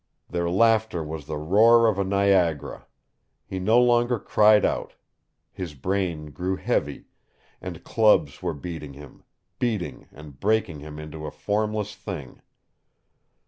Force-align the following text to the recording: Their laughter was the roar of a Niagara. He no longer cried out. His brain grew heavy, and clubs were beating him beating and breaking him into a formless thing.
Their 0.29 0.49
laughter 0.49 1.03
was 1.03 1.27
the 1.27 1.37
roar 1.37 1.87
of 1.87 1.99
a 1.99 2.03
Niagara. 2.03 2.87
He 3.45 3.59
no 3.59 3.79
longer 3.79 4.17
cried 4.17 4.65
out. 4.65 4.95
His 5.51 5.75
brain 5.75 6.31
grew 6.31 6.55
heavy, 6.55 7.05
and 7.61 7.83
clubs 7.83 8.41
were 8.41 8.55
beating 8.55 8.93
him 8.93 9.21
beating 9.59 10.07
and 10.11 10.39
breaking 10.39 10.79
him 10.79 10.97
into 10.97 11.27
a 11.27 11.29
formless 11.29 11.93
thing. 11.93 12.41